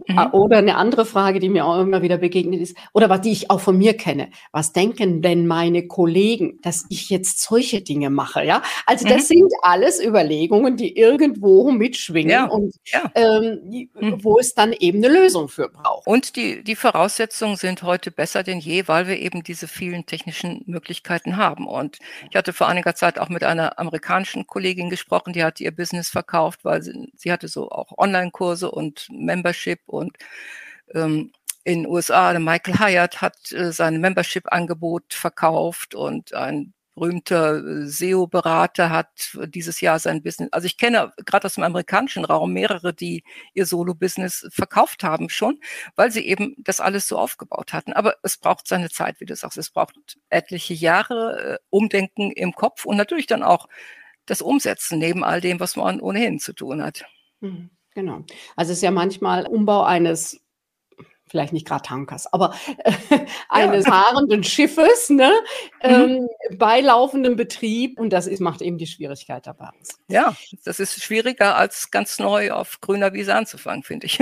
[0.07, 0.19] Mhm.
[0.19, 3.31] Ah, oder eine andere Frage, die mir auch immer wieder begegnet ist, oder was die
[3.31, 4.31] ich auch von mir kenne.
[4.51, 8.45] Was denken denn meine Kollegen, dass ich jetzt solche Dinge mache?
[8.45, 9.35] Ja, also das mhm.
[9.35, 12.45] sind alles Überlegungen, die irgendwo mitschwingen ja.
[12.47, 13.11] und ja.
[13.15, 14.25] Ähm, mhm.
[14.25, 16.07] wo es dann eben eine Lösung für braucht.
[16.07, 20.65] Und die, die Voraussetzungen sind heute besser denn je, weil wir eben diese vielen technischen
[20.67, 21.67] Möglichkeiten haben.
[21.69, 21.99] Und
[22.31, 26.11] ich hatte vor einiger Zeit auch mit einer amerikanischen Kollegin gesprochen, die hat ihr Business
[26.11, 30.16] verkauft, weil sie, sie hatte so auch Online-Kurse und Membership und
[30.94, 31.33] ähm,
[31.64, 38.90] in den USA, Michael Hyatt hat äh, sein Membership-Angebot verkauft und ein berühmter äh, SEO-Berater
[38.90, 39.09] hat
[39.47, 40.53] dieses Jahr sein Business.
[40.53, 45.59] Also ich kenne gerade aus dem amerikanischen Raum mehrere, die ihr Solo-Business verkauft haben schon,
[45.97, 47.92] weil sie eben das alles so aufgebaut hatten.
[47.92, 49.59] Aber es braucht seine Zeit, wie du sagst.
[49.59, 49.94] Es braucht
[50.29, 53.68] etliche Jahre äh, Umdenken im Kopf und natürlich dann auch
[54.27, 57.05] das Umsetzen neben all dem, was man ohnehin zu tun hat.
[57.40, 57.70] Mhm.
[57.95, 58.25] Genau.
[58.57, 60.41] Also es ist ja manchmal Umbau eines
[61.27, 62.55] vielleicht nicht gerade Tankers, aber
[62.85, 62.93] äh,
[63.49, 63.93] eines ja.
[63.93, 65.33] fahrenden Schiffes, ne,
[65.83, 65.91] mhm.
[65.91, 66.29] ähm,
[66.59, 67.99] bei laufendem Betrieb.
[67.99, 69.71] Und das ist, macht eben die Schwierigkeit dabei.
[70.09, 74.21] Ja, das ist schwieriger als ganz neu auf grüner Wiese anzufangen, finde ich.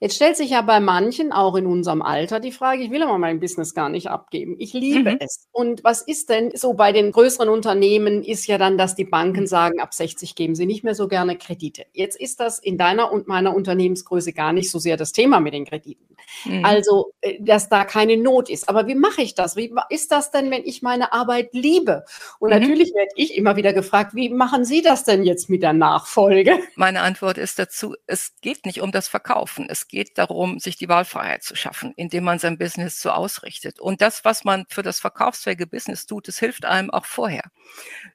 [0.00, 3.18] Jetzt stellt sich ja bei manchen, auch in unserem Alter, die Frage, ich will aber
[3.18, 4.56] mein Business gar nicht abgeben.
[4.58, 5.18] Ich liebe mhm.
[5.20, 5.48] es.
[5.52, 9.42] Und was ist denn so bei den größeren Unternehmen, ist ja dann, dass die Banken
[9.42, 9.46] mhm.
[9.46, 11.86] sagen, ab 60 geben sie nicht mehr so gerne Kredite.
[11.92, 15.54] Jetzt ist das in deiner und meiner Unternehmensgröße gar nicht so sehr das Thema mit
[15.54, 16.16] den Krediten.
[16.44, 16.64] Mhm.
[16.64, 18.68] Also, äh, dass da keine Not ist.
[18.68, 19.56] Aber wie mache ich das?
[19.56, 22.04] Wie ist das denn, wenn ich meine Arbeit liebe?
[22.38, 22.60] Und mhm.
[22.60, 26.58] natürlich werde ich immer wieder gefragt, wie machen Sie das denn jetzt mit der Nachfolge?
[26.74, 29.66] Meine Antwort ist dazu, es geht nicht um das Verkaufen.
[29.68, 33.80] Es geht darum, sich die Wahlfreiheit zu schaffen, indem man sein Business so ausrichtet.
[33.80, 37.50] Und das, was man für das verkaufsfähige Business tut, das hilft einem auch vorher.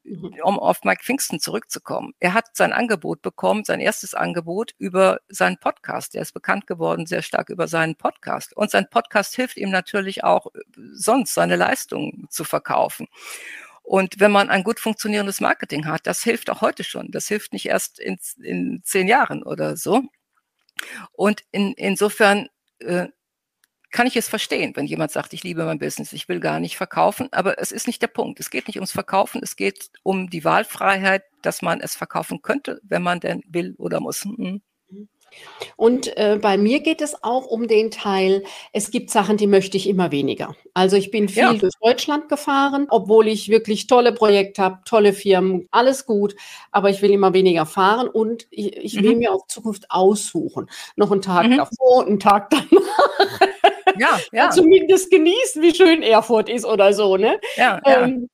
[0.04, 0.36] Mhm.
[0.44, 2.14] Um auf Mike Pfingsten zurückzukommen.
[2.20, 6.16] Er hat sein Angebot bekommen, sein erstes Angebot über seinen Podcast.
[6.16, 8.56] Er ist bekannt geworden sehr stark über seinen Podcast.
[8.56, 10.48] Und sein Podcast hilft ihm natürlich auch
[10.94, 13.08] sonst seine Leistungen zu verkaufen.
[13.84, 17.12] Und wenn man ein gut funktionierendes Marketing hat, das hilft auch heute schon.
[17.12, 20.04] Das hilft nicht erst in, in zehn Jahren oder so.
[21.14, 23.08] Und in, insofern äh,
[23.92, 26.78] kann ich es verstehen, wenn jemand sagt, ich liebe mein Business, ich will gar nicht
[26.78, 28.40] verkaufen, aber es ist nicht der Punkt.
[28.40, 32.80] Es geht nicht ums Verkaufen, es geht um die Wahlfreiheit, dass man es verkaufen könnte,
[32.84, 34.26] wenn man denn will oder muss.
[34.26, 34.62] Mhm.
[35.76, 39.78] Und äh, bei mir geht es auch um den Teil, es gibt Sachen, die möchte
[39.78, 40.56] ich immer weniger.
[40.74, 41.54] Also ich bin viel ja.
[41.54, 46.36] durch Deutschland gefahren, obwohl ich wirklich tolle Projekte habe, tolle Firmen, alles gut,
[46.72, 49.20] aber ich will immer weniger fahren und ich, ich will mhm.
[49.20, 50.70] mir auch Zukunft aussuchen.
[50.96, 51.58] Noch einen Tag mhm.
[51.58, 53.50] davor, einen Tag danach.
[54.00, 54.50] Ja, ja.
[54.52, 57.40] Zumindest genießen, wie schön Erfurt ist oder so, ne?
[57.56, 58.04] Ja, ja.
[58.04, 58.30] Ähm,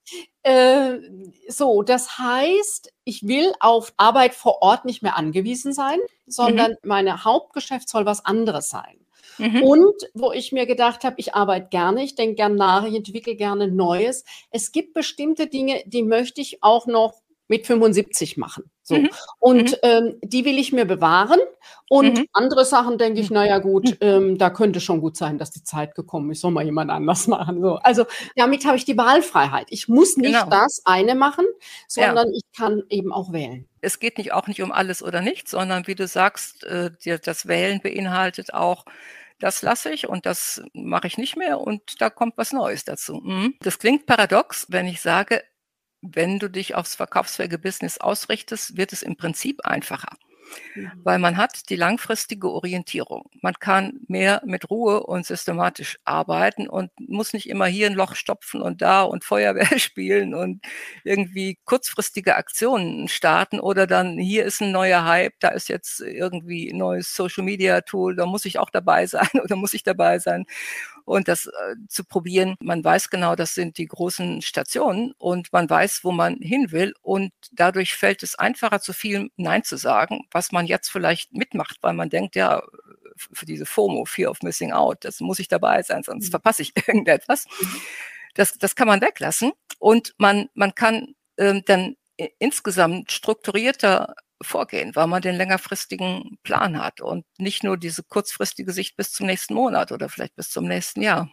[0.47, 1.01] äh,
[1.49, 6.77] so, das heißt, ich will auf Arbeit vor Ort nicht mehr angewiesen sein, sondern mhm.
[6.87, 9.05] meine Hauptgeschäft soll was anderes sein.
[9.39, 9.61] Mhm.
[9.61, 13.35] Und wo ich mir gedacht habe, ich arbeite gerne, ich denke gerne nach, ich entwickle
[13.35, 14.23] gerne Neues.
[14.49, 18.69] Es gibt bestimmte Dinge, die möchte ich auch noch mit 75 machen.
[18.83, 18.95] So.
[18.95, 19.09] Mhm.
[19.39, 19.77] Und mhm.
[19.83, 21.39] ähm, die will ich mir bewahren.
[21.89, 22.25] Und mhm.
[22.33, 23.97] andere Sachen denke ich, naja gut, mhm.
[24.01, 27.27] ähm, da könnte schon gut sein, dass die Zeit gekommen ist, soll mal jemand anders
[27.27, 27.61] machen.
[27.61, 27.75] So.
[27.75, 28.05] Also
[28.35, 29.67] damit habe ich die Wahlfreiheit.
[29.69, 30.49] Ich muss nicht genau.
[30.49, 31.45] das eine machen,
[31.87, 32.33] sondern ja.
[32.35, 33.67] ich kann eben auch wählen.
[33.81, 36.91] Es geht nicht auch nicht um alles oder nichts, sondern wie du sagst, äh,
[37.23, 38.85] das Wählen beinhaltet auch
[39.39, 43.21] das lasse ich und das mache ich nicht mehr und da kommt was Neues dazu.
[43.23, 43.55] Mhm.
[43.59, 45.43] Das klingt paradox, wenn ich sage,
[46.01, 50.17] wenn du dich aufs verkaufsfähige Business ausrichtest, wird es im Prinzip einfacher.
[50.75, 50.91] Mhm.
[51.03, 53.29] Weil man hat die langfristige Orientierung.
[53.41, 58.15] Man kann mehr mit Ruhe und systematisch arbeiten und muss nicht immer hier ein Loch
[58.15, 60.61] stopfen und da und Feuerwehr spielen und
[61.03, 66.69] irgendwie kurzfristige Aktionen starten oder dann hier ist ein neuer Hype, da ist jetzt irgendwie
[66.71, 70.19] ein neues Social Media Tool, da muss ich auch dabei sein oder muss ich dabei
[70.19, 70.45] sein
[71.07, 72.55] und das äh, zu probieren.
[72.59, 76.93] Man weiß genau, das sind die großen Stationen und man weiß, wo man hin will
[77.01, 81.77] und dadurch fällt es einfacher, zu viel Nein zu sagen, was man jetzt vielleicht mitmacht,
[81.81, 82.61] weil man denkt, ja,
[83.15, 86.31] für diese FOMO, Fear of Missing Out, das muss ich dabei sein, sonst mhm.
[86.31, 87.45] verpasse ich irgendetwas.
[87.61, 87.81] Mhm.
[88.35, 91.95] Das, das kann man weglassen und man, man kann ähm, dann
[92.37, 98.95] insgesamt strukturierter vorgehen, weil man den längerfristigen Plan hat und nicht nur diese kurzfristige Sicht
[98.95, 101.31] bis zum nächsten Monat oder vielleicht bis zum nächsten Jahr.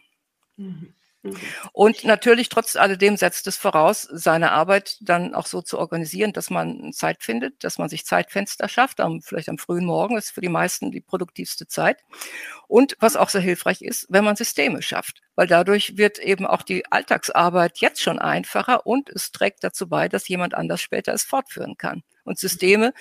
[0.57, 0.95] Mhm.
[1.25, 1.39] Mhm.
[1.73, 6.51] Und natürlich trotz alledem setzt es voraus, seine Arbeit dann auch so zu organisieren, dass
[6.51, 9.01] man Zeit findet, dass man sich Zeitfenster schafft.
[9.01, 12.05] Am, vielleicht am frühen Morgen ist für die meisten die produktivste Zeit.
[12.69, 16.63] Und was auch sehr hilfreich ist, wenn man Systeme schafft, weil dadurch wird eben auch
[16.63, 21.25] die Alltagsarbeit jetzt schon einfacher und es trägt dazu bei, dass jemand anders später es
[21.25, 22.03] fortführen kann.
[22.25, 22.93] Und Systeme,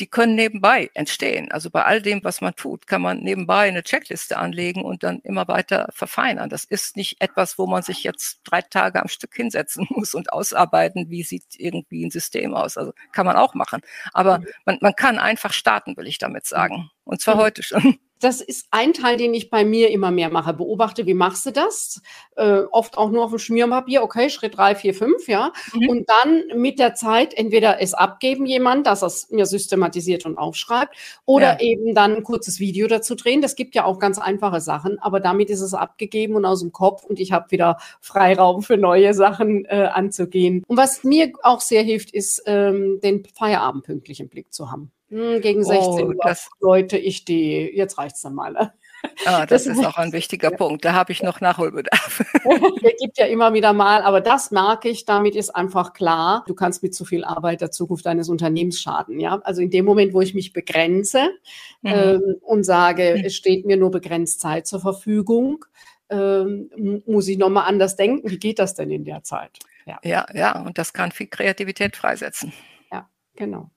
[0.00, 1.52] die können nebenbei entstehen.
[1.52, 5.20] Also bei all dem, was man tut, kann man nebenbei eine Checkliste anlegen und dann
[5.20, 6.48] immer weiter verfeinern.
[6.48, 10.32] Das ist nicht etwas, wo man sich jetzt drei Tage am Stück hinsetzen muss und
[10.32, 12.76] ausarbeiten, wie sieht irgendwie ein System aus.
[12.76, 13.82] Also kann man auch machen.
[14.12, 14.46] Aber mhm.
[14.64, 16.90] man, man kann einfach starten, will ich damit sagen.
[17.04, 17.40] Und zwar mhm.
[17.40, 20.54] heute schon das ist ein Teil, den ich bei mir immer mehr mache.
[20.54, 22.00] Beobachte, wie machst du das?
[22.36, 25.52] Äh, oft auch nur auf dem Schmierpapier, okay, Schritt drei, vier, fünf, ja.
[25.74, 25.88] Mhm.
[25.88, 30.94] Und dann mit der Zeit entweder es abgeben jemand, dass es mir systematisiert und aufschreibt,
[31.24, 31.60] oder ja.
[31.60, 33.42] eben dann ein kurzes Video dazu drehen.
[33.42, 36.72] Das gibt ja auch ganz einfache Sachen, aber damit ist es abgegeben und aus dem
[36.72, 40.62] Kopf und ich habe wieder Freiraum für neue Sachen äh, anzugehen.
[40.66, 44.92] Und was mir auch sehr hilft, ist, ähm, den Feierabend pünktlich im Blick zu haben.
[45.12, 48.56] Hm, gegen 16 oh, Uhr das, Leute, ich die, jetzt reicht's dann mal.
[48.56, 48.70] Ah,
[49.46, 50.56] das, das ist auch ein wichtiger ja.
[50.56, 50.86] Punkt.
[50.86, 52.24] Da habe ich noch Nachholbedarf.
[52.82, 56.54] Es gibt ja immer wieder mal, aber das merke ich, damit ist einfach klar, du
[56.54, 59.20] kannst mit zu viel Arbeit der Zukunft deines Unternehmens schaden.
[59.20, 59.40] Ja?
[59.44, 61.30] Also in dem Moment, wo ich mich begrenze
[61.82, 61.90] mhm.
[61.92, 63.24] ähm, und sage, mhm.
[63.24, 65.64] es steht mir nur begrenzt Zeit zur Verfügung,
[66.08, 68.30] ähm, muss ich nochmal anders denken.
[68.30, 69.58] Wie geht das denn in der Zeit?
[69.84, 69.98] Ja.
[70.04, 72.52] ja, ja, und das kann viel Kreativität freisetzen.
[72.90, 73.70] Ja, genau.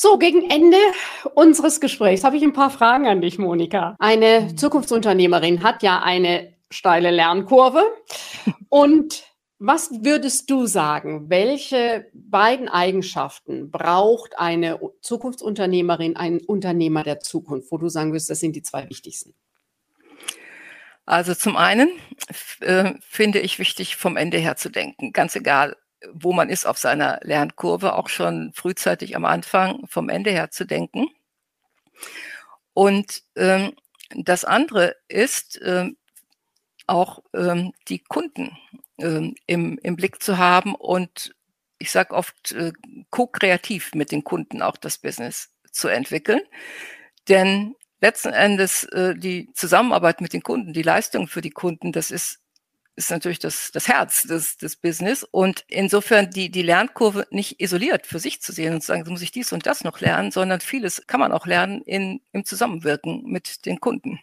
[0.00, 0.76] So, gegen Ende
[1.34, 3.96] unseres Gesprächs habe ich ein paar Fragen an dich, Monika.
[3.98, 4.56] Eine mhm.
[4.56, 7.82] Zukunftsunternehmerin hat ja eine steile Lernkurve.
[8.68, 9.24] Und
[9.58, 11.28] was würdest du sagen?
[11.30, 18.38] Welche beiden Eigenschaften braucht eine Zukunftsunternehmerin, ein Unternehmer der Zukunft, wo du sagen wirst, das
[18.38, 19.34] sind die zwei wichtigsten?
[21.06, 21.90] Also zum einen
[22.60, 25.12] äh, finde ich wichtig, vom Ende her zu denken.
[25.12, 25.74] Ganz egal,
[26.12, 30.64] wo man ist auf seiner Lernkurve, auch schon frühzeitig am Anfang vom Ende her zu
[30.64, 31.08] denken.
[32.74, 33.74] Und ähm,
[34.14, 35.96] das andere ist ähm,
[36.86, 38.56] auch ähm, die Kunden
[38.98, 41.34] ähm, im, im Blick zu haben und
[41.78, 42.72] ich sage oft äh,
[43.10, 46.40] ko-kreativ mit den Kunden auch das Business zu entwickeln.
[47.28, 52.10] Denn letzten Endes äh, die Zusammenarbeit mit den Kunden, die Leistung für die Kunden, das
[52.10, 52.40] ist
[52.98, 55.22] ist natürlich das, das Herz des, des Business.
[55.22, 59.12] Und insofern die, die Lernkurve nicht isoliert für sich zu sehen und zu sagen, so
[59.12, 62.44] muss ich dies und das noch lernen, sondern vieles kann man auch lernen in, im
[62.44, 64.18] Zusammenwirken mit den Kunden.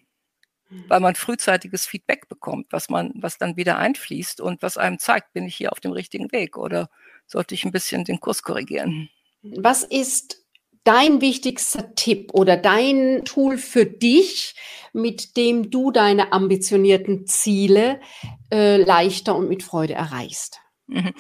[0.69, 0.83] Mhm.
[0.89, 5.31] Weil man frühzeitiges Feedback bekommt, was man, was dann wieder einfließt und was einem zeigt,
[5.31, 6.89] bin ich hier auf dem richtigen Weg oder
[7.25, 9.09] sollte ich ein bisschen den Kurs korrigieren.
[9.41, 10.44] Was ist
[10.85, 14.55] dein wichtigster Tipp oder dein Tool für dich,
[14.93, 17.99] mit dem du deine ambitionierten Ziele
[18.51, 20.61] äh, leichter und mit Freude erreichst?
[20.87, 21.13] Mhm.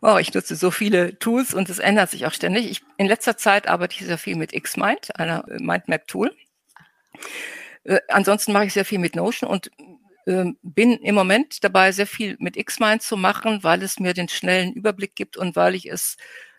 [0.00, 2.70] Oh, ich nutze so viele Tools und es ändert sich auch ständig.
[2.70, 6.34] Ich, in letzter Zeit arbeite ich sehr viel mit Xmind, einer äh, Mindmap-Tool.
[7.84, 9.70] Äh, ansonsten mache ich sehr viel mit Notion und
[10.26, 14.28] äh, bin im Moment dabei, sehr viel mit Xmind zu machen, weil es mir den
[14.28, 16.16] schnellen Überblick gibt und weil ich es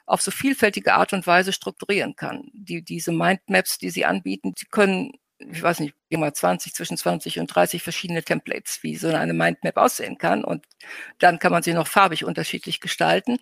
[0.09, 2.49] auf so vielfältige Art und Weise strukturieren kann.
[2.53, 7.39] Die, diese Mindmaps, die sie anbieten, die können, ich weiß nicht, immer 20, zwischen 20
[7.39, 10.43] und 30 verschiedene Templates, wie so eine Mindmap aussehen kann.
[10.43, 10.65] Und
[11.19, 13.37] dann kann man sie noch farbig unterschiedlich gestalten.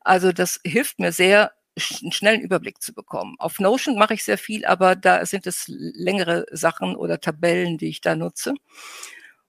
[0.00, 1.52] Also das hilft mir sehr,
[2.02, 3.36] einen schnellen Überblick zu bekommen.
[3.38, 7.90] Auf Notion mache ich sehr viel, aber da sind es längere Sachen oder Tabellen, die
[7.90, 8.54] ich da nutze.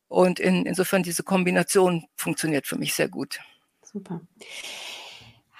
[0.08, 3.40] Und in, insofern diese Kombination funktioniert für mich sehr gut.
[3.82, 4.22] Super.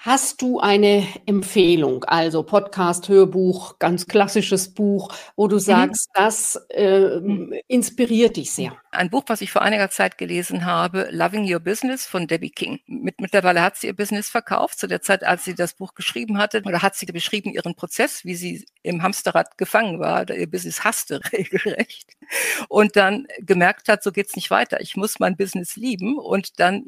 [0.02, 5.60] Hast du eine Empfehlung, also Podcast, Hörbuch, ganz klassisches Buch, wo du mhm.
[5.60, 7.20] sagst, das äh,
[7.66, 8.74] inspiriert dich sehr?
[8.92, 12.80] Ein Buch, was ich vor einiger Zeit gelesen habe, Loving Your Business von Debbie King.
[12.86, 14.78] Mit, mittlerweile hat sie ihr Business verkauft.
[14.78, 18.24] Zu der Zeit, als sie das Buch geschrieben hatte, oder hat sie beschrieben ihren Prozess,
[18.24, 22.16] wie sie im Hamsterrad gefangen war, da ihr Business hasste regelrecht
[22.70, 24.80] und dann gemerkt hat, so geht's nicht weiter.
[24.80, 26.84] Ich muss mein Business lieben und dann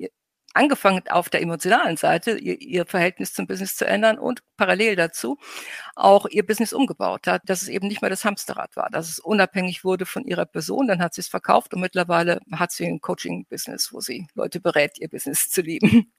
[0.55, 5.39] angefangen auf der emotionalen Seite ihr, ihr Verhältnis zum Business zu ändern und parallel dazu
[5.95, 9.19] auch ihr Business umgebaut hat, dass es eben nicht mehr das Hamsterrad war, dass es
[9.19, 10.87] unabhängig wurde von ihrer Person.
[10.87, 14.99] Dann hat sie es verkauft und mittlerweile hat sie ein Coaching-Business, wo sie Leute berät,
[14.99, 16.13] ihr Business zu lieben.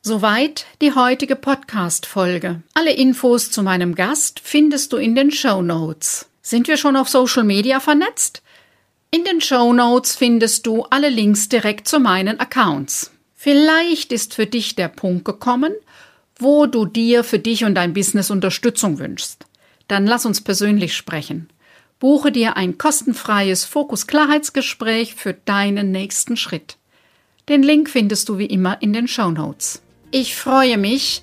[0.03, 2.63] Soweit die heutige Podcast-Folge.
[2.73, 6.31] Alle Infos zu meinem Gast findest du in den Show Notes.
[6.43, 8.43] Sind wir schon auf Social Media vernetzt?
[9.13, 13.11] In den Show Notes findest du alle Links direkt zu meinen Accounts.
[13.35, 15.73] Vielleicht ist für dich der Punkt gekommen,
[16.37, 19.47] wo du dir für dich und dein Business Unterstützung wünschst.
[19.89, 21.49] Dann lass uns persönlich sprechen.
[21.99, 26.77] Buche dir ein kostenfreies Fokus-Klarheitsgespräch für deinen nächsten Schritt.
[27.49, 29.83] Den Link findest du wie immer in den Show Notes.
[30.13, 31.23] Ich freue mich,